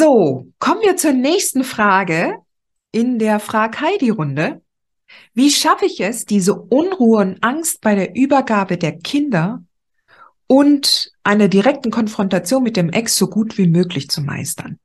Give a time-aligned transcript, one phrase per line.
[0.00, 2.38] So, kommen wir zur nächsten Frage
[2.90, 4.62] in der Frag Heidi Runde.
[5.34, 9.62] Wie schaffe ich es, diese Unruhe und Angst bei der Übergabe der Kinder
[10.46, 14.78] und einer direkten Konfrontation mit dem Ex so gut wie möglich zu meistern?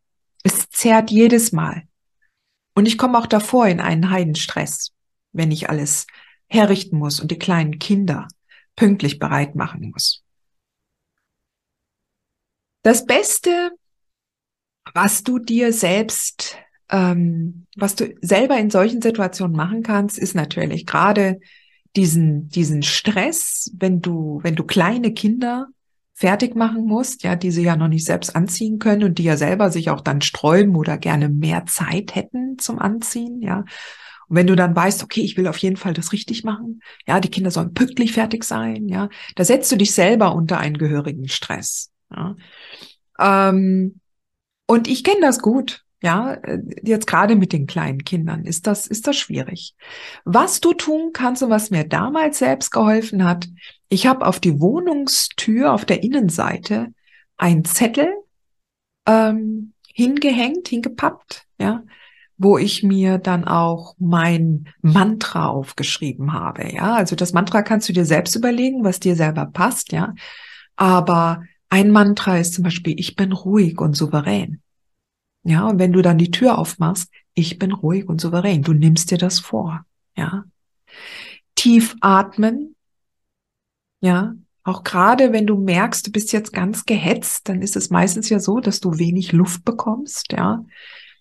[0.43, 1.83] Es zerrt jedes Mal.
[2.73, 4.91] Und ich komme auch davor in einen Heidenstress,
[5.31, 6.07] wenn ich alles
[6.47, 8.27] herrichten muss und die kleinen Kinder
[8.75, 10.25] pünktlich bereit machen muss.
[12.81, 13.71] Das Beste,
[14.95, 16.57] was du dir selbst,
[16.89, 21.39] ähm, was du selber in solchen Situationen machen kannst, ist natürlich gerade
[21.97, 25.67] diesen, diesen Stress, wenn du, wenn du kleine Kinder
[26.13, 29.35] fertig machen musst, ja, die sie ja noch nicht selbst anziehen können und die ja
[29.35, 33.65] selber sich auch dann sträuben oder gerne mehr Zeit hätten zum Anziehen, ja.
[34.27, 37.19] Und wenn du dann weißt, okay, ich will auf jeden Fall das richtig machen, ja,
[37.19, 41.27] die Kinder sollen pünktlich fertig sein, ja, da setzt du dich selber unter einen gehörigen
[41.27, 41.91] Stress.
[42.09, 42.35] Ja.
[43.19, 43.99] Ähm,
[44.67, 45.83] und ich kenne das gut.
[46.01, 49.73] Ja, äh, jetzt gerade mit den kleinen Kindern ist das, ist das schwierig.
[50.23, 53.47] Was du tun kannst und was mir damals selbst geholfen hat,
[53.89, 56.93] ich habe auf die Wohnungstür auf der Innenseite
[57.37, 58.09] ein Zettel
[59.07, 61.83] ähm, hingehängt, hingepappt, ja,
[62.37, 66.71] wo ich mir dann auch mein Mantra aufgeschrieben habe.
[66.73, 70.13] Ja, also das Mantra kannst du dir selbst überlegen, was dir selber passt, ja.
[70.75, 71.43] Aber
[71.75, 74.61] ein Mantra ist zum Beispiel, ich bin ruhig und souverän.
[75.43, 78.61] Ja, und wenn du dann die Tür aufmachst, ich bin ruhig und souverän.
[78.61, 79.85] Du nimmst dir das vor.
[80.15, 80.45] Ja.
[81.55, 82.77] Tief atmen.
[83.99, 84.35] Ja.
[84.63, 88.39] Auch gerade wenn du merkst, du bist jetzt ganz gehetzt, dann ist es meistens ja
[88.39, 90.31] so, dass du wenig Luft bekommst.
[90.31, 90.63] Ja.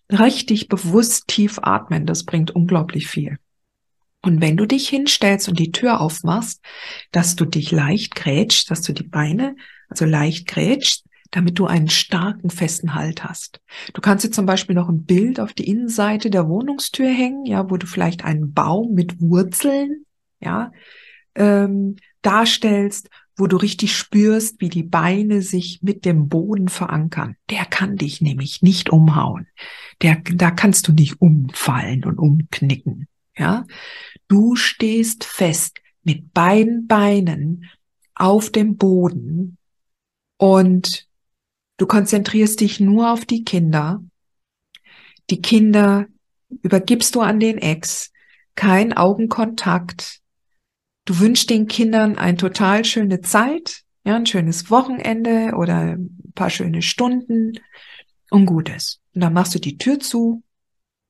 [0.09, 2.07] Richtig bewusst tief atmen.
[2.07, 3.39] Das bringt unglaublich viel.
[4.23, 6.63] Und wenn du dich hinstellst und die Tür aufmachst,
[7.11, 9.57] dass du dich leicht grätscht, dass du die Beine
[9.95, 13.61] also leicht grätscht, damit du einen starken, festen Halt hast.
[13.93, 17.71] Du kannst dir zum Beispiel noch ein Bild auf die Innenseite der Wohnungstür hängen, ja,
[17.71, 20.05] wo du vielleicht einen Baum mit Wurzeln,
[20.41, 20.73] ja,
[21.37, 27.37] ähm, darstellst, wo du richtig spürst, wie die Beine sich mit dem Boden verankern.
[27.51, 29.47] Der kann dich nämlich nicht umhauen.
[30.03, 33.07] Der, da kannst du nicht umfallen und umknicken,
[33.37, 33.65] ja.
[34.29, 37.71] Du stehst fest mit beiden Beinen
[38.15, 39.59] auf dem Boden
[40.37, 41.09] und
[41.77, 44.03] du konzentrierst dich nur auf die Kinder.
[45.31, 46.07] Die Kinder
[46.63, 48.13] übergibst du an den Ex,
[48.55, 50.21] kein Augenkontakt.
[51.05, 56.51] Du wünschst den Kindern eine total schöne Zeit, ja, ein schönes Wochenende oder ein paar
[56.51, 57.59] schöne Stunden
[58.31, 59.01] und Gutes.
[59.15, 60.43] Und dann machst du die Tür zu,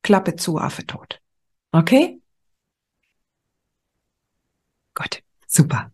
[0.03, 1.21] Klappe zu, Affe tot.
[1.73, 2.21] Okay?
[4.95, 5.94] Gut, super.